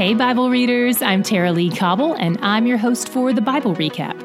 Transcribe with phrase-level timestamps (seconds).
[0.00, 4.18] Hey, Bible readers, I'm Tara-Leigh Cobble, and I'm your host for the Bible Recap.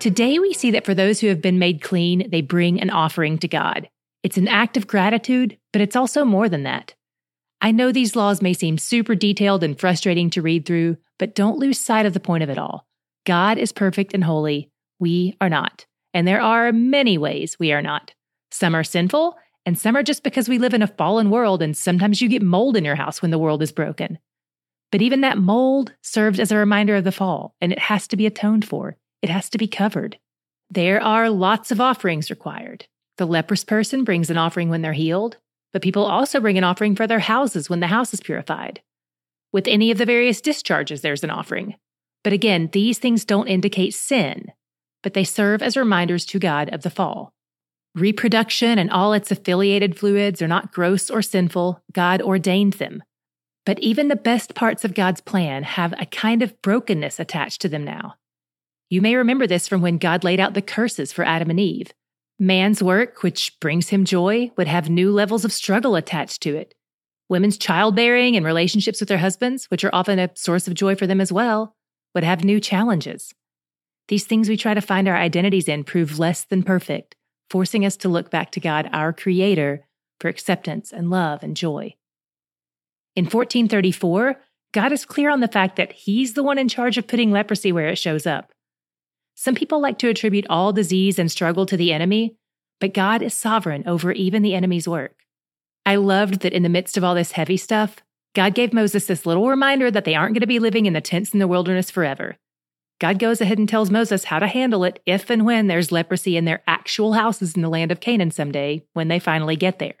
[0.00, 3.36] Today, we see that for those who have been made clean, they bring an offering
[3.40, 3.86] to God.
[4.22, 6.94] It's an act of gratitude, but it's also more than that.
[7.60, 11.58] I know these laws may seem super detailed and frustrating to read through, but don't
[11.58, 12.86] lose sight of the point of it all.
[13.26, 14.70] God is perfect and holy.
[14.98, 15.84] We are not.
[16.14, 18.14] And there are many ways we are not.
[18.52, 21.74] Some are sinful, and some are just because we live in a fallen world, and
[21.74, 24.18] sometimes you get mold in your house when the world is broken.
[24.90, 28.16] But even that mold serves as a reminder of the fall, and it has to
[28.16, 28.98] be atoned for.
[29.22, 30.18] It has to be covered.
[30.70, 32.86] There are lots of offerings required.
[33.16, 35.38] The leprous person brings an offering when they're healed.
[35.72, 38.82] But people also bring an offering for their houses when the house is purified.
[39.50, 41.76] With any of the various discharges, there's an offering.
[42.22, 44.52] But again, these things don't indicate sin,
[45.02, 47.32] but they serve as reminders to God of the fall.
[47.94, 53.02] Reproduction and all its affiliated fluids are not gross or sinful, God ordained them.
[53.66, 57.68] But even the best parts of God's plan have a kind of brokenness attached to
[57.68, 58.14] them now.
[58.88, 61.92] You may remember this from when God laid out the curses for Adam and Eve.
[62.38, 66.74] Man's work, which brings him joy, would have new levels of struggle attached to it.
[67.28, 71.06] Women's childbearing and relationships with their husbands, which are often a source of joy for
[71.06, 71.76] them as well,
[72.14, 73.32] would have new challenges.
[74.08, 77.16] These things we try to find our identities in prove less than perfect,
[77.52, 79.84] forcing us to look back to God, our Creator,
[80.18, 81.94] for acceptance and love and joy.
[83.14, 84.40] In 1434,
[84.72, 87.70] God is clear on the fact that He's the one in charge of putting leprosy
[87.70, 88.52] where it shows up.
[89.34, 92.36] Some people like to attribute all disease and struggle to the enemy,
[92.80, 95.16] but God is sovereign over even the enemy's work.
[95.84, 97.96] I loved that in the midst of all this heavy stuff,
[98.34, 101.02] God gave Moses this little reminder that they aren't going to be living in the
[101.02, 102.38] tents in the wilderness forever.
[103.02, 106.36] God goes ahead and tells Moses how to handle it if and when there's leprosy
[106.36, 109.96] in their actual houses in the land of Canaan someday, when they finally get there.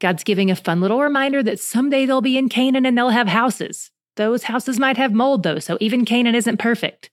[0.00, 3.28] God's giving a fun little reminder that someday they'll be in Canaan and they'll have
[3.28, 3.92] houses.
[4.16, 7.08] Those houses might have mold though, so even Canaan isn't perfect.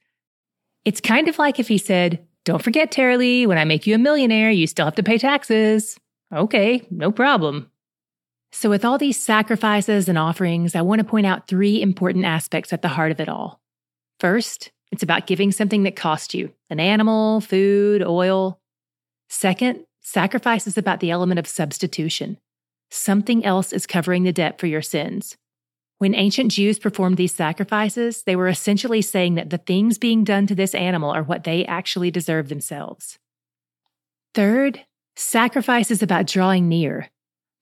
[0.86, 4.00] It's kind of like if he said, Don't forget, Tara-Leigh, when I make you a
[4.00, 6.00] millionaire, you still have to pay taxes.
[6.34, 7.70] Okay, no problem.
[8.52, 12.74] So, with all these sacrifices and offerings, I want to point out three important aspects
[12.74, 13.62] at the heart of it all.
[14.20, 18.62] First, it's about giving something that cost you an animal, food, oil.
[19.28, 22.38] Second, sacrifice is about the element of substitution.
[22.90, 25.36] Something else is covering the debt for your sins.
[25.98, 30.48] When ancient Jews performed these sacrifices, they were essentially saying that the things being done
[30.48, 33.20] to this animal are what they actually deserve themselves.
[34.34, 34.86] Third,
[35.18, 37.10] sacrifice is about drawing near.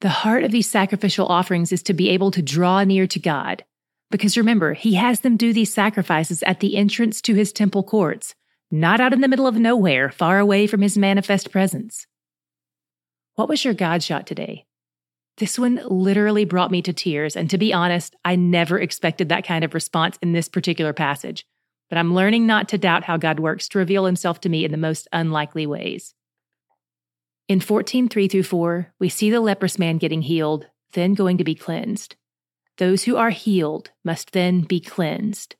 [0.01, 3.65] The heart of these sacrificial offerings is to be able to draw near to God.
[4.13, 8.35] Because remember, He has them do these sacrifices at the entrance to His temple courts,
[8.69, 12.05] not out in the middle of nowhere, far away from His manifest presence.
[13.33, 14.67] What was your God shot today?
[15.37, 17.35] This one literally brought me to tears.
[17.35, 21.47] And to be honest, I never expected that kind of response in this particular passage.
[21.89, 24.69] But I'm learning not to doubt how God works to reveal himself to me in
[24.69, 26.13] the most unlikely ways.
[27.47, 31.43] In 14 3 through 4, we see the leprous man getting healed, then going to
[31.43, 32.15] be cleansed.
[32.77, 35.55] Those who are healed must then be cleansed.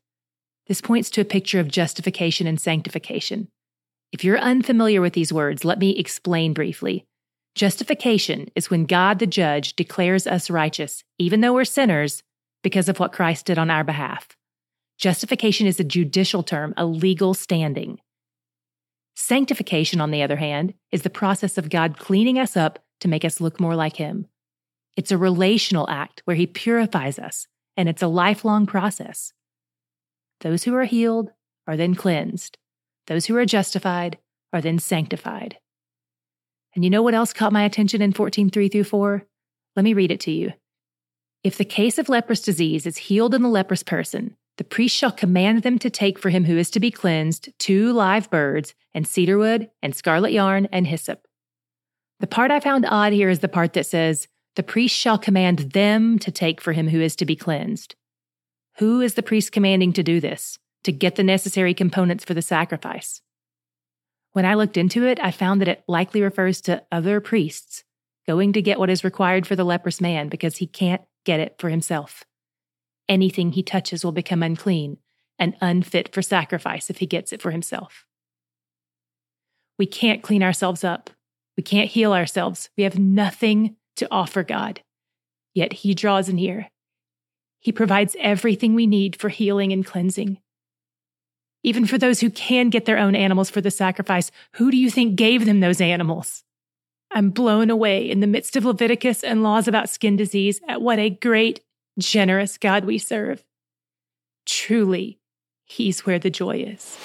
[0.68, 3.50] This points to a picture of justification and sanctification.
[4.12, 7.06] If you're unfamiliar with these words, let me explain briefly.
[7.56, 12.24] Justification is when God the judge declares us righteous, even though we're sinners,
[12.64, 14.30] because of what Christ did on our behalf.
[14.98, 18.00] Justification is a judicial term, a legal standing.
[19.16, 23.26] Sanctification, on the other hand, is the process of God cleaning us up to make
[23.26, 24.28] us look more like Him.
[24.96, 29.34] It's a relational act where He purifies us, and it's a lifelong process.
[30.42, 31.32] Those who are healed
[31.68, 32.58] are then cleansed.
[33.08, 34.18] Those who are justified
[34.52, 35.58] are then sanctified.
[36.76, 39.26] And you know what else caught my attention in 14.3 through 4?
[39.76, 40.54] Let me read it to you.
[41.44, 45.12] If the case of leprous disease is healed in the leprous person, the priest shall
[45.12, 49.08] command them to take for him who is to be cleansed two live birds, and
[49.08, 51.28] cedarwood, and scarlet yarn, and hyssop.
[52.20, 55.72] The part I found odd here is the part that says, The priest shall command
[55.72, 57.96] them to take for him who is to be cleansed.
[58.78, 62.42] Who is the priest commanding to do this, to get the necessary components for the
[62.42, 63.22] sacrifice?
[64.34, 67.84] When I looked into it, I found that it likely refers to other priests
[68.28, 71.56] going to get what is required for the leprous man because he can't get it
[71.60, 72.24] for himself.
[73.10, 74.98] Anything he touches will become unclean
[75.38, 78.06] and unfit for sacrifice if he gets it for himself.
[79.78, 81.10] We can't clean ourselves up.
[81.58, 82.70] We can't heal ourselves.
[82.78, 84.82] We have nothing to offer God.
[85.54, 86.70] Yet He draws near.
[87.60, 90.40] He provides everything we need for healing and cleansing.
[91.64, 94.90] Even for those who can get their own animals for the sacrifice, who do you
[94.90, 96.44] think gave them those animals?
[97.10, 101.00] I'm blown away in the midst of Leviticus and laws about skin disease at what
[101.00, 101.62] a great,
[101.98, 103.44] generous God we serve.
[104.46, 105.20] Truly,
[105.64, 106.98] He's where the joy is.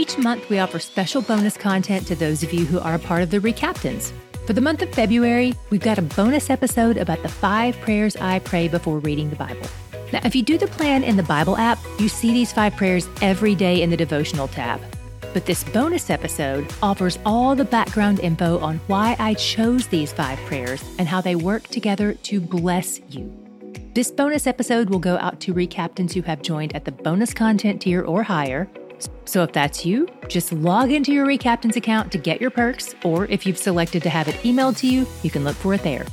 [0.00, 3.22] Each month, we offer special bonus content to those of you who are a part
[3.22, 4.14] of the Recaptains.
[4.46, 8.38] For the month of February, we've got a bonus episode about the five prayers I
[8.38, 9.68] pray before reading the Bible.
[10.10, 13.10] Now, if you do the plan in the Bible app, you see these five prayers
[13.20, 14.80] every day in the devotional tab.
[15.34, 20.38] But this bonus episode offers all the background info on why I chose these five
[20.46, 23.30] prayers and how they work together to bless you.
[23.92, 27.82] This bonus episode will go out to recaptains who have joined at the bonus content
[27.82, 28.66] tier or higher.
[29.24, 33.26] So if that's you, just log into your recaptains account to get your perks, or
[33.26, 36.06] if you've selected to have it emailed to you, you can look for it there.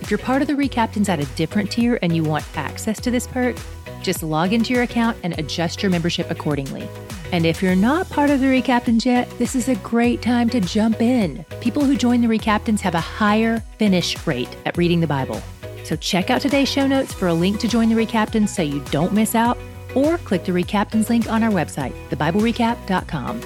[0.00, 3.10] If you're part of the recaptains at a different tier and you want access to
[3.10, 3.56] this perk,
[4.02, 6.88] just log into your account and adjust your membership accordingly.
[7.30, 10.60] And if you're not part of the Recaptains yet, this is a great time to
[10.60, 11.44] jump in.
[11.60, 15.42] People who join the Recaptains have a higher finish rate at reading the Bible.
[15.84, 18.80] So check out today's show notes for a link to join the Recaptains so you
[18.90, 19.58] don't miss out,
[19.94, 23.42] or click the Recaptains link on our website, thebiblerecap.com.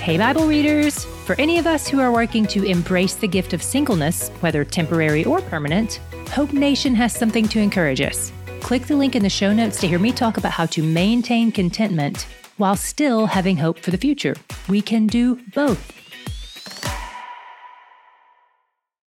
[0.00, 1.04] Hey, Bible readers!
[1.24, 5.24] For any of us who are working to embrace the gift of singleness, whether temporary
[5.24, 8.30] or permanent, Hope Nation has something to encourage us.
[8.60, 11.50] Click the link in the show notes to hear me talk about how to maintain
[11.50, 12.26] contentment
[12.58, 14.34] while still having hope for the future.
[14.68, 16.03] We can do both.